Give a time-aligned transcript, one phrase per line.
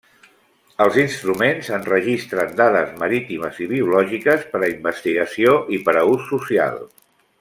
[0.85, 6.83] Els instruments enregistren dades marítimes i biològiques per a investigació i per a ús social.